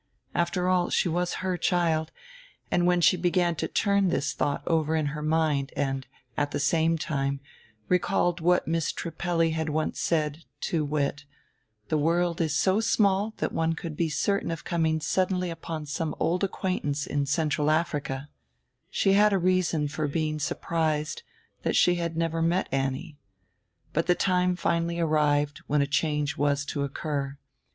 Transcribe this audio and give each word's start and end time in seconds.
After 0.33 0.67
all 0.67 0.89
she 0.89 1.07
was 1.07 1.31
her 1.45 1.57
child, 1.57 2.11
and 2.71 2.87
when 2.87 3.01
she 3.01 3.15
began 3.15 3.53
to 3.57 3.67
turn 3.67 4.07
this 4.07 4.33
thought 4.33 4.63
over 4.65 4.95
in 4.95 5.05
her 5.13 5.21
mind 5.21 5.71
and, 5.75 6.07
at 6.35 6.49
the 6.49 6.59
same 6.59 6.97
time, 6.97 7.39
recalled 7.87 8.39
what 8.41 8.67
Miss 8.67 8.91
Trippelli 8.91 9.51
had 9.51 9.69
once 9.69 9.99
said, 9.99 10.45
to 10.61 10.83
wit: 10.83 11.25
"The 11.89 11.99
world 11.99 12.41
is 12.41 12.55
so 12.55 12.79
small 12.79 13.35
that 13.37 13.51
one 13.53 13.73
could 13.73 13.95
be 13.95 14.09
certain 14.09 14.49
of 14.49 14.63
coming 14.63 14.99
suddenly 15.01 15.51
upon 15.51 15.85
some 15.85 16.15
old 16.19 16.43
acquaintance 16.43 17.05
in 17.05 17.27
Central 17.27 17.69
Africa," 17.69 18.27
she 18.89 19.13
had 19.13 19.31
a 19.33 19.37
reason 19.37 19.87
for 19.87 20.07
being 20.07 20.39
surprised 20.39 21.21
that 21.61 21.75
she 21.75 21.93
had 21.97 22.17
never 22.17 22.41
met 22.41 22.67
Annie. 22.71 23.19
But 23.93 24.07
the 24.07 24.15
time 24.15 24.55
finally 24.55 24.99
arrived 24.99 25.59
when 25.67 25.83
a 25.83 25.85
change 25.85 26.37
was 26.37 26.65
to 26.73 26.81
occur. 26.81 27.37